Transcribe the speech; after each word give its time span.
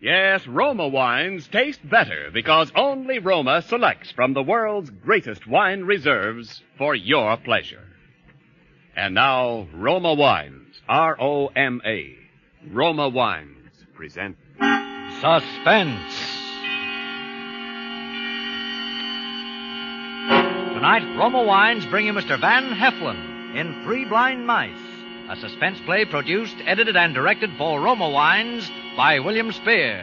Yes, 0.00 0.46
Roma 0.46 0.88
wines 0.88 1.46
taste 1.48 1.80
better 1.88 2.30
because 2.32 2.70
only 2.74 3.20
Roma 3.20 3.62
selects 3.62 4.10
from 4.10 4.34
the 4.34 4.42
world's 4.42 4.90
greatest 4.90 5.46
wine 5.46 5.84
reserves 5.84 6.62
for 6.76 6.94
your 6.94 7.36
pleasure. 7.36 7.86
And 8.96 9.14
now, 9.14 9.66
Roma 9.72 10.14
Wines, 10.14 10.80
R-O-M-A, 10.88 12.16
Roma 12.70 13.08
Wines 13.08 13.70
present 13.94 14.36
Suspense. 15.20 16.14
Tonight, 20.74 21.16
Roma 21.16 21.42
Wines 21.44 21.86
bring 21.86 22.06
you 22.06 22.12
Mr. 22.12 22.38
Van 22.38 22.74
Heflin 22.74 23.56
in 23.56 23.82
Three 23.84 24.04
Blind 24.04 24.46
Mice, 24.46 24.76
a 25.30 25.36
suspense 25.36 25.78
play 25.86 26.04
produced, 26.04 26.56
edited, 26.66 26.96
and 26.96 27.14
directed 27.14 27.50
for 27.56 27.80
Roma 27.80 28.10
Wines 28.10 28.70
by 28.96 29.18
William 29.18 29.50
Spier. 29.50 30.02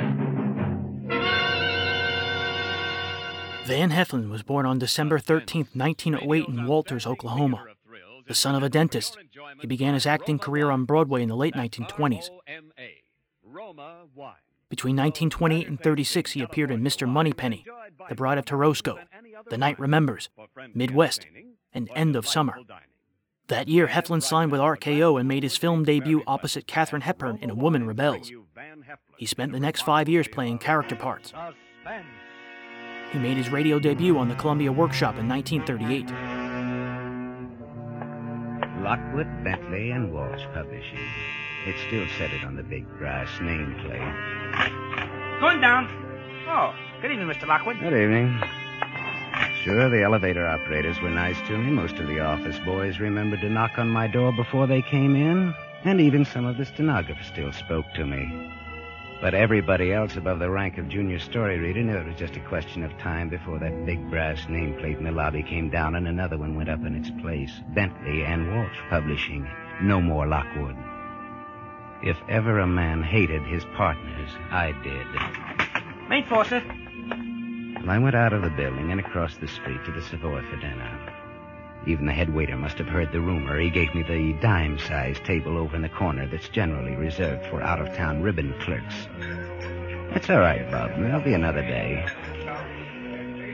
Van 3.65 3.91
Heflin 3.91 4.29
was 4.29 4.43
born 4.43 4.65
on 4.65 4.79
December 4.79 5.17
13, 5.17 5.67
1908, 5.73 6.47
in 6.47 6.65
Walters, 6.65 7.07
Oklahoma. 7.07 7.65
The 8.27 8.35
son 8.35 8.55
of 8.55 8.63
a 8.63 8.69
dentist, 8.69 9.17
he 9.59 9.67
began 9.67 9.93
his 9.93 10.05
acting 10.05 10.39
career 10.39 10.69
on 10.69 10.85
Broadway 10.85 11.21
in 11.23 11.29
the 11.29 11.35
late 11.35 11.53
1920s. 11.53 12.29
Between 14.69 14.95
1928 14.95 15.67
and 15.67 15.79
36, 15.79 16.31
he 16.31 16.41
appeared 16.41 16.71
in 16.71 16.81
Mr. 16.81 17.07
Moneypenny, 17.07 17.65
The 18.09 18.15
Bride 18.15 18.37
of 18.37 18.45
Torozko, 18.45 18.97
The 19.49 19.57
Night 19.57 19.79
Remembers, 19.79 20.29
Midwest, 20.73 21.27
and 21.73 21.89
End 21.95 22.15
of 22.15 22.27
Summer. 22.27 22.57
That 23.47 23.67
year, 23.67 23.87
Heflin 23.87 24.23
signed 24.23 24.51
with 24.51 24.61
RKO 24.61 25.19
and 25.19 25.27
made 25.27 25.43
his 25.43 25.57
film 25.57 25.83
debut 25.83 26.23
opposite 26.25 26.67
Katharine 26.67 27.01
Hepburn 27.01 27.37
in 27.41 27.49
A 27.49 27.55
Woman 27.55 27.85
Rebels. 27.85 28.31
He 29.17 29.25
spent 29.25 29.51
the 29.51 29.59
next 29.59 29.81
five 29.81 30.09
years 30.09 30.27
playing 30.27 30.59
character 30.59 30.95
parts. 30.95 31.33
He 33.11 33.19
made 33.19 33.37
his 33.37 33.49
radio 33.49 33.79
debut 33.79 34.17
on 34.17 34.29
the 34.29 34.35
Columbia 34.35 34.71
Workshop 34.71 35.17
in 35.17 35.27
1938. 35.27 36.09
Lockwood, 38.81 39.27
Bentley, 39.43 39.91
and 39.91 40.13
Walsh 40.13 40.41
Publishing. 40.53 40.97
It 41.67 41.75
still 41.87 42.07
said 42.17 42.31
it 42.31 42.43
on 42.43 42.55
the 42.55 42.63
big 42.63 42.87
brass 42.97 43.29
nameplate. 43.39 45.39
Going 45.39 45.61
down. 45.61 45.87
Oh, 46.47 46.73
good 47.01 47.11
evening, 47.11 47.27
Mr. 47.27 47.47
Lockwood. 47.47 47.79
Good 47.79 47.93
evening. 47.93 48.39
Sure, 49.63 49.89
the 49.89 50.01
elevator 50.01 50.47
operators 50.47 50.99
were 51.01 51.11
nice 51.11 51.37
to 51.47 51.57
me. 51.57 51.69
Most 51.69 51.97
of 51.97 52.07
the 52.07 52.19
office 52.19 52.57
boys 52.65 52.99
remembered 52.99 53.41
to 53.41 53.49
knock 53.49 53.77
on 53.77 53.89
my 53.89 54.07
door 54.07 54.31
before 54.31 54.65
they 54.65 54.81
came 54.81 55.15
in. 55.15 55.53
And 55.83 56.01
even 56.01 56.25
some 56.25 56.45
of 56.45 56.57
the 56.57 56.65
stenographers 56.65 57.27
still 57.27 57.51
spoke 57.53 57.85
to 57.95 58.05
me. 58.05 58.51
But 59.21 59.35
everybody 59.35 59.93
else 59.93 60.15
above 60.15 60.39
the 60.39 60.49
rank 60.49 60.79
of 60.79 60.89
junior 60.89 61.19
story 61.19 61.59
reader 61.59 61.83
knew 61.83 61.95
it 61.95 62.07
was 62.07 62.15
just 62.15 62.35
a 62.35 62.47
question 62.47 62.83
of 62.83 62.97
time 62.97 63.29
before 63.29 63.59
that 63.59 63.85
big 63.85 64.09
brass 64.09 64.39
nameplate 64.45 64.97
in 64.97 65.03
the 65.03 65.11
lobby 65.11 65.43
came 65.43 65.69
down 65.69 65.95
and 65.95 66.07
another 66.07 66.39
one 66.39 66.55
went 66.55 66.69
up 66.69 66.83
in 66.83 66.95
its 66.95 67.11
place. 67.21 67.51
Bentley 67.75 68.23
and 68.23 68.51
Walsh 68.55 68.79
Publishing. 68.89 69.47
No 69.79 70.01
more 70.01 70.25
Lockwood. 70.25 70.75
If 72.03 72.17
ever 72.29 72.57
a 72.57 72.65
man 72.65 73.03
hated 73.03 73.43
his 73.43 73.63
partners, 73.77 74.29
I 74.49 74.71
did. 74.83 76.09
Main 76.09 76.25
sir. 76.27 76.63
Well, 77.79 77.91
I 77.91 77.99
went 77.99 78.15
out 78.15 78.33
of 78.33 78.41
the 78.41 78.49
building 78.49 78.91
and 78.91 78.99
across 78.99 79.37
the 79.37 79.47
street 79.47 79.85
to 79.85 79.91
the 79.91 80.01
Savoy 80.01 80.41
for 80.49 80.57
dinner. 80.57 81.20
Even 81.87 82.05
the 82.05 82.11
head 82.11 82.33
waiter 82.33 82.55
must 82.55 82.77
have 82.77 82.87
heard 82.87 83.11
the 83.11 83.19
rumor. 83.19 83.59
He 83.59 83.69
gave 83.69 83.93
me 83.95 84.03
the 84.03 84.33
dime-sized 84.41 85.25
table 85.25 85.57
over 85.57 85.75
in 85.75 85.81
the 85.81 85.89
corner 85.89 86.27
that's 86.27 86.47
generally 86.49 86.95
reserved 86.95 87.45
for 87.47 87.61
out-of-town 87.61 88.21
ribbon 88.21 88.53
clerks. 88.61 89.07
That's 90.13 90.29
all 90.29 90.39
right, 90.39 90.69
Bob. 90.69 90.91
There'll 90.91 91.21
be 91.21 91.33
another 91.33 91.61
day. 91.61 92.05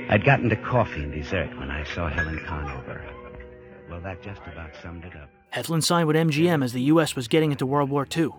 I'd 0.09 0.25
gotten 0.25 0.50
to 0.50 0.56
coffee 0.56 1.03
and 1.03 1.13
dessert 1.13 1.57
when 1.57 1.69
I 1.69 1.84
saw 1.84 2.09
Helen 2.09 2.40
Conover. 2.46 3.01
Well, 3.90 4.01
that 4.01 4.22
just 4.22 4.41
about 4.41 4.72
summed 4.81 5.06
it 5.06 5.16
up. 5.16 5.30
Heflin 5.53 5.84
signed 5.84 6.07
with 6.07 6.18
MGM 6.18 6.63
as 6.63 6.74
the 6.74 6.81
U.S. 6.84 7.16
was 7.16 7.28
getting 7.28 7.51
into 7.51 7.66
World 7.66 7.90
War 7.90 8.06
II. 8.06 8.30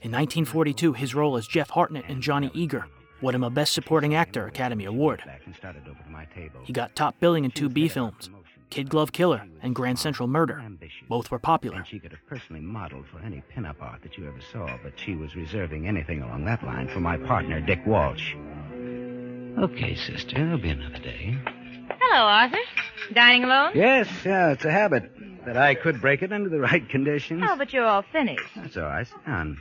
In 0.00 0.12
1942, 0.12 0.92
his 0.92 1.14
role 1.14 1.36
as 1.36 1.46
Jeff 1.46 1.70
Hartnett 1.70 2.08
in 2.08 2.20
Johnny 2.20 2.50
Eager 2.54 2.86
won 3.20 3.34
him 3.34 3.42
a 3.42 3.50
Best 3.50 3.72
Supporting 3.72 4.14
Actor 4.14 4.46
Academy 4.46 4.84
Award. 4.84 5.22
He 6.64 6.72
got 6.72 6.94
top 6.94 7.18
billing 7.18 7.44
in 7.44 7.50
two 7.50 7.68
B 7.68 7.88
films, 7.88 8.30
Kid 8.70 8.88
Glove 8.88 9.12
Killer 9.12 9.46
and 9.62 9.74
Grand 9.74 9.98
Central 9.98 10.28
Murder. 10.28 10.62
Both 11.08 11.30
were 11.30 11.38
popular. 11.38 11.78
And 11.78 11.86
She 11.86 11.98
could 11.98 12.12
have 12.12 12.26
personally 12.26 12.60
modeled 12.62 13.06
for 13.06 13.18
any 13.20 13.42
pinup 13.54 13.80
art 13.80 14.02
that 14.02 14.16
you 14.18 14.26
ever 14.28 14.40
saw, 14.52 14.68
but 14.82 14.92
she 14.98 15.14
was 15.14 15.34
reserving 15.34 15.86
anything 15.88 16.22
along 16.22 16.44
that 16.44 16.62
line 16.64 16.88
for 16.88 17.00
my 17.00 17.16
partner, 17.16 17.60
Dick 17.60 17.80
Walsh. 17.86 18.34
Okay, 19.58 19.96
sister, 19.96 20.34
there'll 20.36 20.58
be 20.58 20.68
another 20.70 20.98
day. 20.98 21.36
Hello, 22.00 22.22
Arthur. 22.26 22.58
Dining 23.12 23.44
alone? 23.44 23.72
Yes, 23.74 24.08
yeah, 24.24 24.52
it's 24.52 24.64
a 24.64 24.70
habit. 24.70 25.10
That 25.48 25.56
I 25.56 25.74
could 25.74 26.02
break 26.02 26.20
it 26.20 26.30
under 26.30 26.50
the 26.50 26.60
right 26.60 26.86
conditions. 26.86 27.42
Oh, 27.42 27.56
but 27.56 27.72
you're 27.72 27.86
all 27.86 28.02
finished. 28.12 28.44
That's 28.54 28.76
all 28.76 28.82
right. 28.82 29.06
Sit 29.06 29.24
down. 29.24 29.58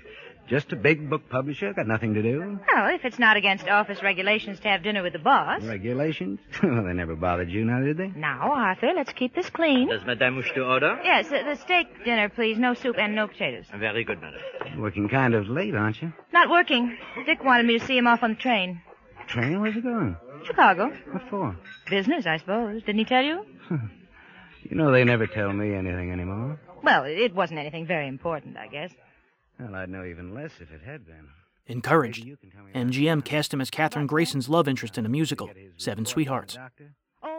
Just 0.49 0.73
a 0.73 0.75
big 0.75 1.09
book 1.09 1.29
publisher, 1.29 1.71
got 1.71 1.87
nothing 1.87 2.13
to 2.15 2.21
do. 2.21 2.59
Well, 2.73 2.93
if 2.93 3.05
it's 3.05 3.17
not 3.17 3.37
against 3.37 3.69
office 3.69 4.03
regulations 4.03 4.59
to 4.61 4.67
have 4.67 4.83
dinner 4.83 5.01
with 5.01 5.13
the 5.13 5.19
boss. 5.19 5.63
Regulations? 5.63 6.39
well, 6.63 6.83
they 6.83 6.91
never 6.91 7.15
bothered 7.15 7.49
you 7.49 7.63
now, 7.63 7.79
did 7.79 7.95
they? 7.95 8.07
Now, 8.07 8.51
Arthur, 8.53 8.91
let's 8.93 9.13
keep 9.13 9.33
this 9.33 9.49
clean. 9.49 9.87
Does 9.87 10.05
Madame 10.05 10.35
wish 10.35 10.51
to 10.55 10.65
order? 10.65 10.99
Yes, 11.05 11.29
the, 11.29 11.43
the 11.45 11.55
steak 11.55 11.87
dinner, 12.03 12.27
please. 12.27 12.57
No 12.57 12.73
soup 12.73 12.97
and 12.97 13.15
no 13.15 13.29
potatoes. 13.29 13.65
Very 13.73 14.03
good, 14.03 14.19
madam. 14.21 14.41
Working 14.81 15.07
kind 15.07 15.35
of 15.35 15.47
late, 15.47 15.73
aren't 15.73 16.01
you? 16.01 16.11
Not 16.33 16.49
working. 16.49 16.97
Dick 17.25 17.45
wanted 17.45 17.65
me 17.65 17.79
to 17.79 17.85
see 17.85 17.97
him 17.97 18.07
off 18.07 18.23
on 18.23 18.31
the 18.31 18.39
train. 18.41 18.81
Train? 19.27 19.61
Where's 19.61 19.75
he 19.75 19.79
going? 19.81 20.17
Chicago. 20.45 20.91
What 21.11 21.29
for? 21.29 21.57
Business, 21.89 22.25
I 22.25 22.37
suppose. 22.37 22.83
Didn't 22.83 22.99
he 22.99 23.05
tell 23.05 23.23
you? 23.23 23.45
You 24.63 24.75
know 24.75 24.91
they 24.91 25.03
never 25.03 25.27
tell 25.27 25.53
me 25.53 25.73
anything 25.73 26.11
anymore. 26.11 26.59
Well, 26.83 27.03
it 27.05 27.33
wasn't 27.33 27.59
anything 27.59 27.85
very 27.85 28.07
important, 28.07 28.57
I 28.57 28.67
guess. 28.67 28.91
Well, 29.59 29.75
I'd 29.75 29.89
know 29.89 30.05
even 30.05 30.33
less 30.33 30.51
if 30.59 30.71
it 30.71 30.81
had 30.85 31.05
been. 31.05 31.29
Encouraged, 31.67 32.25
MGM 32.73 33.25
cast 33.25 33.53
him 33.53 33.59
as 33.59 33.69
Kathryn 33.69 34.07
Grayson's 34.07 34.47
love 34.47 34.67
interest 34.67 34.97
in 34.97 35.05
a 35.05 35.09
musical, 35.09 35.49
Seven 35.75 36.05
Sweethearts. 36.05 36.57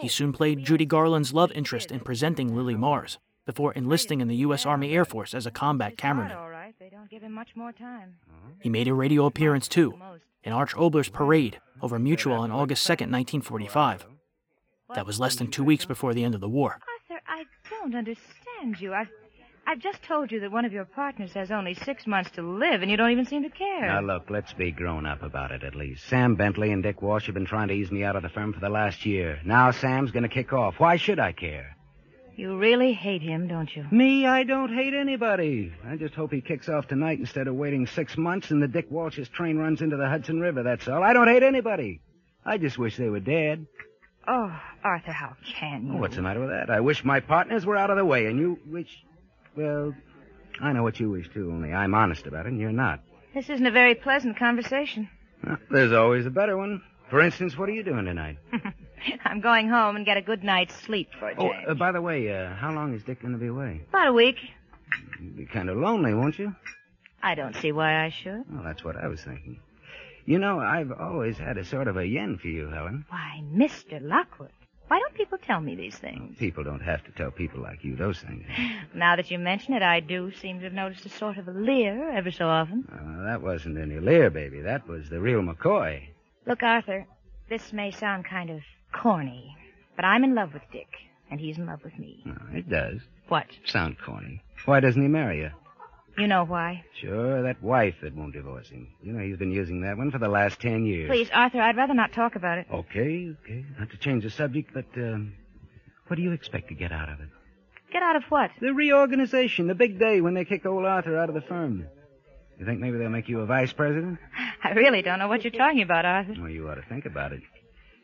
He 0.01 0.09
soon 0.09 0.33
played 0.33 0.65
Judy 0.65 0.85
Garland's 0.85 1.33
love 1.33 1.51
interest 1.53 1.91
in 1.91 2.01
presenting 2.01 2.55
Lily 2.55 2.75
Mars, 2.75 3.19
before 3.47 3.73
enlisting 3.73 4.21
in 4.21 4.29
the 4.29 4.37
U.S. 4.37 4.67
Army 4.67 4.93
Air 4.93 5.07
Force 5.07 5.33
as 5.33 5.47
a 5.47 5.51
combat 5.51 5.97
cameraman. 5.97 6.37
They 6.79 6.91
don't 6.91 7.09
give 7.09 7.23
him 7.23 7.33
much 7.33 7.57
more 7.57 7.73
time. 7.73 8.17
He 8.61 8.69
made 8.69 8.89
a 8.89 8.95
radio 8.95 9.25
appearance, 9.25 9.67
too, 9.67 9.99
in 10.45 10.53
Arch 10.53 10.77
Oboler's 10.77 11.09
Parade 11.09 11.59
over 11.81 11.99
Mutual 11.99 12.35
on 12.35 12.51
August 12.51 12.87
2, 12.87 12.93
1945. 12.93 14.07
That 14.95 15.07
was 15.07 15.19
less 15.19 15.37
than 15.37 15.51
two 15.51 15.65
weeks 15.65 15.87
before 15.87 16.13
the 16.13 16.25
end 16.25 16.35
of 16.35 16.41
the 16.43 16.49
war. 16.49 16.81
Don't 17.81 17.95
understand 17.95 18.81
you. 18.81 18.93
I've, 18.93 19.09
I've 19.67 19.79
just 19.79 20.03
told 20.03 20.33
you 20.33 20.41
that 20.41 20.51
one 20.51 20.65
of 20.65 20.73
your 20.73 20.85
partners 20.85 21.33
has 21.35 21.51
only 21.51 21.75
six 21.75 22.07
months 22.07 22.31
to 22.33 22.43
live, 22.43 22.83
and 22.83 22.91
you 22.91 22.97
don't 22.97 23.11
even 23.13 23.27
seem 23.27 23.43
to 23.45 23.51
care. 23.51 23.87
Now, 23.87 24.01
look, 24.01 24.31
let's 24.31 24.53
be 24.53 24.73
grown 24.73 25.07
up 25.07 25.23
about 25.23 25.53
it 25.53 25.63
at 25.63 25.75
least. 25.75 26.07
Sam 26.09 26.35
Bentley 26.35 26.73
and 26.73 26.83
Dick 26.83 27.03
Walsh 27.03 27.27
have 27.27 27.35
been 27.35 27.47
trying 27.47 27.69
to 27.69 27.75
ease 27.75 27.91
me 27.91 28.05
out 28.05 28.17
of 28.17 28.23
the 28.23 28.29
firm 28.29 28.53
for 28.53 28.61
the 28.61 28.69
last 28.69 29.07
year. 29.07 29.41
Now 29.45 29.71
Sam's 29.71 30.11
going 30.11 30.25
to 30.25 30.29
kick 30.29 30.53
off. 30.53 30.75
Why 30.79 30.97
should 30.97 31.21
I 31.21 31.33
care? 31.33 31.77
You 32.37 32.57
really 32.57 32.93
hate 32.93 33.23
him, 33.23 33.49
don't 33.49 33.75
you? 33.75 33.85
Me, 33.91 34.25
I 34.27 34.45
don't 34.45 34.73
hate 34.73 34.95
anybody. 34.95 35.73
I 35.85 35.97
just 35.97 36.15
hope 36.15 36.33
he 36.33 36.41
kicks 36.41 36.69
off 36.69 36.87
tonight 36.87 37.19
instead 37.19 37.49
of 37.49 37.57
waiting 37.57 37.87
six 37.87 38.17
months 38.17 38.51
and 38.53 38.63
the 38.63 38.69
Dick 38.69 38.87
Walsh's 38.91 39.29
train 39.29 39.57
runs 39.59 39.83
into 39.83 39.97
the 39.97 40.09
Hudson 40.09 40.39
River, 40.41 40.63
that's 40.63 40.87
all. 40.87 41.03
I 41.03 41.13
don't 41.13 41.27
hate 41.29 41.43
anybody. 41.43 42.01
I 42.45 42.59
just 42.59 42.79
wish 42.79 42.97
they 42.97 43.09
were 43.09 43.19
dead. 43.21 43.67
Oh, 44.31 44.61
Arthur, 44.85 45.13
how 45.13 45.37
can 45.59 45.87
you? 45.87 45.93
What's 45.95 46.17
the 46.17 46.23
matter 46.23 46.41
with 46.41 46.51
that? 46.51 46.69
I 46.69 46.81
wish 46.81 47.03
my 47.03 47.21
partners 47.21 47.65
were 47.65 47.77
out 47.77 47.89
of 47.91 47.97
the 47.97 48.05
way, 48.05 48.27
and 48.27 48.39
you 48.39 48.59
wish. 48.67 49.03
Well, 49.57 49.95
I 50.61 50.73
know 50.73 50.83
what 50.83 51.01
you 51.01 51.09
wish, 51.11 51.29
too, 51.33 51.51
only 51.51 51.73
I'm 51.73 51.95
honest 51.95 52.27
about 52.27 52.45
it, 52.47 52.51
and 52.51 52.61
you're 52.61 52.71
not. 52.71 53.01
This 53.35 53.49
isn't 53.49 53.65
a 53.67 53.71
very 53.71 53.95
pleasant 53.95 54.37
conversation. 54.37 55.09
Well, 55.47 55.57
there's 55.71 55.93
always 55.93 56.27
a 56.27 56.31
better 56.31 56.57
one. 56.57 56.83
For 57.09 57.23
instance, 57.23 57.57
what 57.57 57.69
are 57.71 57.73
you 57.73 57.83
doing 57.83 58.05
tonight? 58.05 58.37
I'm 59.25 59.41
going 59.41 59.69
home 59.69 59.97
and 59.97 60.05
get 60.05 60.17
a 60.19 60.23
good 60.23 60.45
night's 60.45 60.75
sleep 60.75 61.09
for 61.19 61.31
a 61.31 61.35
Oh, 61.39 61.51
uh, 61.71 61.75
by 61.75 61.93
the 61.93 62.03
way, 62.03 62.31
uh, 62.31 62.55
how 62.55 62.73
long 62.73 62.93
is 62.95 63.03
Dick 63.05 63.23
going 63.23 63.33
to 63.33 63.39
be 63.39 63.47
away? 63.47 63.81
About 63.89 64.09
a 64.09 64.13
week. 64.13 64.37
You'll 65.23 65.37
be 65.37 65.47
kind 65.47 65.71
of 65.71 65.79
lonely, 65.79 66.13
won't 66.13 66.39
you? 66.39 66.55
I 67.23 67.35
don't 67.35 67.57
see 67.57 67.73
why 67.73 68.05
I 68.05 68.11
should. 68.11 68.45
Well, 68.53 68.63
that's 68.63 68.85
what 68.85 68.97
I 68.97 69.09
was 69.09 69.23
thinking. 69.23 69.59
You 70.25 70.39
know, 70.39 70.61
I've 70.61 70.93
always 70.93 71.39
had 71.39 71.57
a 71.57 71.65
sort 71.65 71.89
of 71.89 71.97
a 71.97 72.07
yen 72.07 72.37
for 72.39 72.49
you, 72.49 72.69
Helen. 72.69 73.05
Why, 73.09 73.43
Mr. 73.53 73.99
Lockwood, 74.03 74.51
why 74.89 74.99
don't 74.99 75.15
people 75.15 75.39
tell 75.39 75.61
me 75.61 75.75
these 75.75 75.97
things? 75.97 76.37
People 76.39 76.65
don't 76.65 76.81
have 76.81 77.05
to 77.05 77.11
tell 77.13 77.31
people 77.31 77.63
like 77.63 77.85
you 77.85 77.97
those 77.97 78.21
things. 78.21 78.45
Now 78.95 79.17
that 79.17 79.31
you 79.31 79.39
mention 79.39 79.75
it, 79.75 79.83
I 79.83 80.01
do 80.01 80.33
seem 80.33 80.59
to 80.59 80.65
have 80.65 80.73
noticed 80.73 81.07
a 81.07 81.11
sort 81.11 81.39
of 81.39 81.47
a 81.47 81.53
leer 81.53 82.11
every 82.11 82.33
so 82.33 82.47
often. 82.49 82.85
Uh, 82.91 83.25
that 83.27 83.43
wasn't 83.43 83.79
any 83.79 84.01
leer, 84.01 84.31
baby. 84.31 84.61
That 84.61 84.89
was 84.89 85.09
the 85.09 85.21
real 85.21 85.41
McCoy. 85.41 86.09
Look, 86.47 86.63
Arthur, 86.63 87.07
this 87.49 87.73
may 87.73 87.91
sound 87.91 88.25
kind 88.25 88.51
of 88.51 88.61
corny, 88.93 89.55
but 89.95 90.05
I'm 90.05 90.25
in 90.25 90.35
love 90.35 90.55
with 90.55 90.63
Dick, 90.73 90.89
and 91.31 91.39
he's 91.39 91.59
in 91.59 91.67
love 91.67 91.81
with 91.85 91.99
me. 91.99 92.23
No, 92.25 92.37
it 92.53 92.69
does. 92.69 93.01
What? 93.29 93.47
Sound 93.67 93.97
corny. 94.05 94.43
Why 94.65 94.81
doesn't 94.81 95.01
he 95.01 95.09
marry 95.09 95.41
you? 95.41 95.51
You 96.19 96.27
know 96.27 96.45
why. 96.45 96.85
Sure, 97.01 97.43
that 97.43 97.63
wife 97.63 97.95
that 98.03 98.15
won't 98.15 98.33
divorce 98.33 98.69
him. 98.69 98.89
You 99.03 99.13
know, 99.13 99.21
he's 99.25 99.37
been 99.37 99.53
using 99.53 99.83
that 99.83 99.97
one 99.97 100.11
for 100.11 100.19
the 100.19 100.29
last 100.29 100.61
ten 100.61 100.85
years. 100.85 101.09
Please, 101.09 101.31
Arthur, 101.33 101.61
I'd 101.61 101.77
rather 101.77 101.95
not 101.95 102.13
talk 102.13 102.35
about 102.35 102.59
it. 102.59 102.67
Okay, 102.73 103.35
okay. 103.45 103.65
Not 103.79 103.91
to 103.91 103.97
change 103.99 104.25
the 104.25 104.31
subject, 104.31 104.73
but, 104.75 104.87
um, 104.97 105.35
what 106.09 106.17
do 106.17 106.23
you 106.23 106.33
expect 106.33 106.69
to 106.69 106.75
get 106.75 106.91
out 106.91 107.09
of 107.09 107.21
it? 107.21 107.29
Get 107.93 108.03
out 108.03 108.17
of 108.17 108.25
what? 108.31 108.51
The 108.61 108.75
reorganization, 108.75 109.67
the 109.69 109.75
big 109.75 109.99
day 109.99 110.21
when 110.21 110.35
they 110.35 110.45
kick 110.45 110.67
old 110.67 110.85
Arthur 110.85 111.17
out 111.17 111.29
of 111.29 111.35
the 111.35 111.41
firm. 111.41 111.87
You 112.59 112.67
think 112.67 112.81
maybe 112.81 112.99
they'll 112.99 113.09
make 113.09 113.29
you 113.29 113.41
a 113.41 113.47
vice 113.47 113.73
president? 113.73 114.19
I 114.65 114.71
really 114.71 115.03
don't 115.03 115.21
know 115.21 115.29
what 115.29 115.45
you're 115.45 115.53
talking 115.53 115.83
about, 115.83 116.05
Arthur. 116.05 116.35
Well, 116.39 116.51
you 116.51 116.69
ought 116.69 116.75
to 116.75 116.83
think 116.89 117.07
about 117.07 117.33
it. 117.33 117.43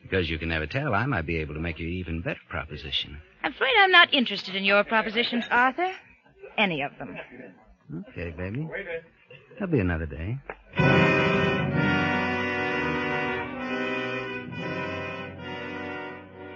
Because 0.02 0.30
you 0.30 0.38
can 0.38 0.50
never 0.50 0.66
tell, 0.66 0.94
I 0.94 1.06
might 1.06 1.26
be 1.26 1.38
able 1.38 1.54
to 1.54 1.60
make 1.60 1.78
you 1.80 1.88
an 1.88 1.94
even 1.94 2.20
better 2.20 2.40
proposition. 2.48 3.20
I'm 3.42 3.52
afraid 3.52 3.72
I'm 3.78 3.90
not 3.90 4.12
interested 4.14 4.54
in 4.54 4.64
your 4.64 4.84
propositions, 4.84 5.44
Arthur. 5.50 5.90
Any 6.56 6.82
of 6.82 6.92
them. 6.98 7.16
Okay, 7.92 8.30
baby. 8.30 8.68
There'll 9.58 9.72
be 9.72 9.80
another 9.80 10.06
day. 10.06 10.38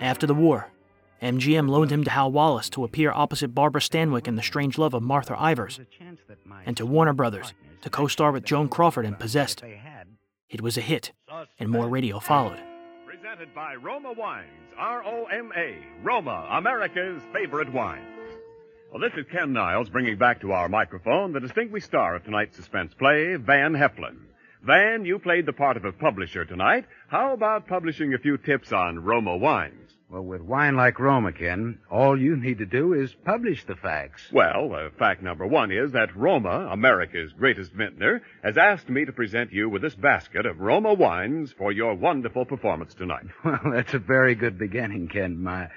After 0.01 0.27
the 0.27 0.35
war, 0.35 0.71
MGM 1.21 1.69
loaned 1.69 1.91
him 1.91 2.05
to 2.05 2.11
Hal 2.11 2.31
Wallis 2.31 2.71
to 2.71 2.85
appear 2.85 3.11
opposite 3.13 3.55
Barbara 3.55 3.81
Stanwyck 3.81 4.29
in 4.29 4.37
The 4.37 4.43
Strange 4.43 4.79
Love 4.79 4.95
of 4.95 5.03
Martha 5.03 5.35
Ivers, 5.35 5.85
and 6.65 6.77
to 6.77 6.87
Warner 6.87 7.13
Brothers 7.13 7.53
to 7.83 7.91
co 7.91 8.07
star 8.07 8.33
with 8.33 8.45
Joan 8.45 8.69
Crawford 8.69 9.05
in 9.05 9.17
Possessed. 9.17 9.63
It 10.49 10.61
was 10.61 10.79
a 10.79 10.81
hit, 10.81 11.13
and 11.59 11.69
more 11.69 11.89
radio 11.89 12.21
followed. 12.21 12.59
Presented 13.07 13.55
by 13.55 13.75
Roma 13.75 14.13
Wines, 14.13 14.49
R 14.79 15.03
O 15.05 15.25
M 15.27 15.53
A, 15.57 15.79
Roma, 16.03 16.49
America's 16.53 17.21
favorite 17.33 17.73
wine. 17.73 18.05
Well, 18.91 19.03
this 19.03 19.19
is 19.19 19.31
Ken 19.31 19.53
Niles 19.53 19.91
bringing 19.91 20.17
back 20.17 20.41
to 20.41 20.53
our 20.53 20.67
microphone 20.67 21.35
the 21.35 21.41
distinguished 21.41 21.85
star 21.85 22.17
of 22.17 22.25
tonight's 22.25 22.57
suspense 22.57 22.95
play, 22.95 23.37
Van 23.37 23.75
Heflin. 23.75 24.17
Van, 24.63 25.05
you 25.05 25.19
played 25.19 25.45
the 25.45 25.53
part 25.53 25.77
of 25.77 25.85
a 25.85 25.93
publisher 25.93 26.47
tonight. 26.47 26.87
How 27.09 27.35
about 27.35 27.69
publishing 27.69 28.15
a 28.15 28.19
few 28.19 28.39
tips 28.39 28.73
on 28.73 29.05
Roma 29.05 29.37
wines? 29.37 29.95
Well, 30.09 30.23
with 30.23 30.41
wine 30.41 30.75
like 30.75 30.99
Roma, 30.99 31.33
Ken, 31.33 31.81
all 31.91 32.19
you 32.19 32.35
need 32.35 32.59
to 32.59 32.67
do 32.67 32.95
is 32.95 33.15
publish 33.27 33.63
the 33.67 33.77
facts. 33.77 34.27
Well, 34.33 34.75
uh, 34.75 34.89
fact 34.99 35.23
number 35.23 35.47
one 35.47 35.71
is 35.71 35.93
that 35.93 36.17
Roma, 36.17 36.69
America's 36.73 37.31
greatest 37.35 37.73
vintner, 37.73 38.23
has 38.43 38.57
asked 38.57 38.89
me 38.89 39.05
to 39.05 39.13
present 39.13 39.53
you 39.53 39.69
with 39.69 39.83
this 39.83 39.97
basket 39.97 40.47
of 40.47 40.61
Roma 40.61 40.95
wines 40.95 41.53
for 41.53 41.73
your 41.73 41.95
wonderful 41.95 42.47
performance 42.47 42.95
tonight. 42.95 43.27
Well, 43.45 43.61
that's 43.71 43.93
a 43.93 43.99
very 43.99 44.35
good 44.35 44.59
beginning, 44.59 45.09
Ken. 45.09 45.43
My, 45.43 45.69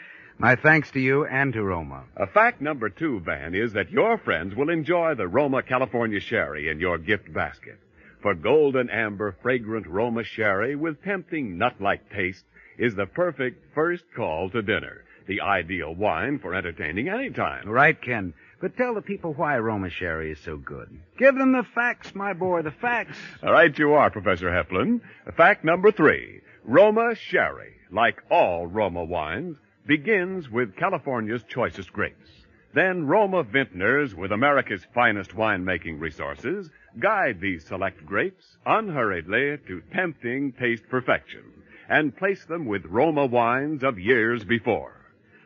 my 0.42 0.56
thanks 0.56 0.90
to 0.90 1.00
you 1.00 1.24
and 1.28 1.54
to 1.54 1.64
Roma. 1.64 2.04
A 2.18 2.26
fact 2.26 2.62
number 2.62 2.90
two, 2.90 3.20
Van, 3.20 3.54
is 3.54 3.74
that 3.74 3.92
your 3.92 4.18
friends 4.18 4.56
will 4.56 4.72
enjoy 4.72 5.14
the 5.14 5.28
Roma 5.28 5.62
California 5.62 6.20
Sherry 6.20 6.68
in 6.68 6.80
your 6.80 6.98
gift 6.98 7.32
basket. 7.32 7.78
For 8.24 8.34
golden 8.34 8.90
amber, 8.90 9.36
fragrant 9.44 9.86
Roma 9.86 10.24
Sherry 10.24 10.76
with 10.76 11.04
tempting 11.04 11.60
nut-like 11.60 12.12
taste 12.12 12.44
is 12.80 12.96
the 12.96 13.06
perfect 13.06 13.76
first 13.76 14.04
call 14.16 14.50
to 14.50 14.64
dinner. 14.64 15.04
The 15.28 15.42
ideal 15.42 15.94
wine 15.94 16.40
for 16.40 16.56
entertaining 16.56 17.08
any 17.08 17.30
time. 17.30 17.70
Right, 17.70 18.02
Ken. 18.02 18.34
But 18.60 18.76
tell 18.76 18.96
the 18.96 19.02
people 19.04 19.34
why 19.34 19.60
Roma 19.60 19.92
Sherry 19.92 20.32
is 20.32 20.40
so 20.40 20.58
good. 20.58 20.90
Give 21.20 21.36
them 21.36 21.52
the 21.52 21.66
facts, 21.76 22.16
my 22.16 22.34
boy, 22.34 22.64
the 22.64 22.72
facts. 22.72 23.18
All 23.44 23.54
right, 23.54 23.78
you 23.78 23.94
are, 23.94 24.10
Professor 24.10 24.50
Heflin. 24.50 25.02
Fact 25.38 25.64
number 25.64 25.92
three. 25.92 26.42
Roma 26.64 27.14
Sherry, 27.14 27.74
like 27.92 28.24
all 28.32 28.66
Roma 28.66 29.04
wines, 29.04 29.58
begins 29.86 30.50
with 30.50 30.76
California's 30.76 31.44
choicest 31.48 31.92
grapes. 31.92 32.30
Then 32.74 33.06
Roma 33.06 33.44
vintners, 33.44 34.16
with 34.16 34.32
America's 34.32 34.86
finest 34.94 35.32
winemaking 35.32 36.00
resources, 36.00 36.70
guide 37.00 37.42
these 37.42 37.66
select 37.66 38.06
grapes 38.06 38.58
unhurriedly 38.66 39.58
to 39.68 39.82
tempting 39.94 40.54
taste 40.54 40.84
perfection 40.90 41.44
and 41.90 42.16
place 42.16 42.46
them 42.46 42.66
with 42.66 42.86
Roma 42.86 43.26
wines 43.26 43.84
of 43.84 44.00
years 44.00 44.46
before. 44.46 44.96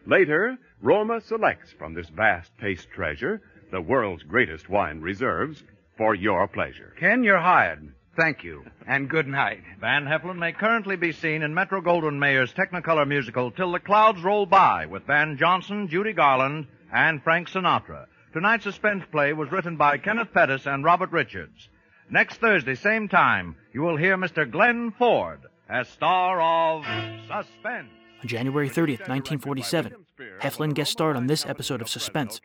Later, 0.05 0.57
Roma 0.81 1.19
selects 1.21 1.71
from 1.71 1.95
this 1.95 2.09
vast 2.09 2.51
taste 2.59 2.89
treasure 2.91 3.41
the 3.71 3.81
world's 3.81 4.21
greatest 4.21 4.69
wine 4.69 5.01
reserves 5.01 5.63
for 5.97 6.13
your 6.13 6.47
pleasure. 6.47 6.93
Ken, 6.99 7.23
you're 7.23 7.39
hired. 7.39 7.91
Thank 8.15 8.43
you. 8.43 8.63
And 8.87 9.09
good 9.09 9.27
night. 9.27 9.61
Van 9.81 10.05
Heflin 10.05 10.37
may 10.37 10.53
currently 10.53 10.95
be 10.95 11.11
seen 11.11 11.41
in 11.41 11.53
Metro 11.53 11.81
Goldwyn 11.81 12.17
Mayer's 12.17 12.53
Technicolor 12.53 13.07
musical 13.07 13.51
Till 13.51 13.71
the 13.73 13.79
Clouds 13.79 14.21
Roll 14.21 14.45
By 14.45 14.85
with 14.85 15.05
Van 15.05 15.37
Johnson, 15.37 15.89
Judy 15.89 16.13
Garland, 16.13 16.67
and 16.93 17.21
Frank 17.21 17.49
Sinatra. 17.49 18.05
Tonight's 18.31 18.63
suspense 18.63 19.03
play 19.11 19.33
was 19.33 19.51
written 19.51 19.75
by 19.75 19.97
Kenneth 19.97 20.33
Pettis 20.33 20.65
and 20.65 20.83
Robert 20.83 21.11
Richards. 21.11 21.69
Next 22.09 22.37
Thursday, 22.37 22.75
same 22.75 23.09
time, 23.09 23.55
you 23.73 23.81
will 23.81 23.97
hear 23.97 24.17
Mr. 24.17 24.49
Glenn 24.49 24.91
Ford 24.97 25.41
as 25.67 25.89
star 25.89 26.41
of 26.41 26.85
Suspense. 27.27 27.89
On 28.21 28.27
January 28.27 28.69
30th, 28.69 29.09
1947, 29.09 29.93
Heflin 30.41 30.73
guest 30.73 30.91
starred 30.91 31.17
on 31.17 31.27
this 31.27 31.45
episode 31.45 31.81
of 31.81 31.89
Suspense. 31.89 32.39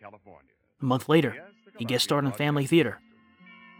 A 0.80 0.84
month 0.84 1.08
later, 1.08 1.36
he 1.78 1.84
guest 1.84 2.04
starred 2.04 2.24
on 2.24 2.32
Family 2.32 2.66
Theater. 2.66 2.98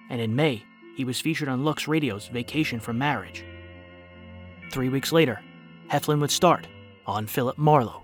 And 0.09 0.21
in 0.21 0.37
May, 0.37 0.65
he 1.01 1.05
was 1.07 1.19
featured 1.19 1.49
on 1.49 1.65
Lux 1.65 1.89
Radio's 1.89 2.29
Vacation 2.29 2.79
from 2.79 2.99
Marriage. 2.99 3.43
Three 4.71 4.91
weeks 4.91 5.13
later, 5.13 5.41
Heflin 5.91 6.21
would 6.21 6.31
start 6.31 6.67
on 7.07 7.27
Philip 7.27 7.57
Marlowe. 7.57 8.03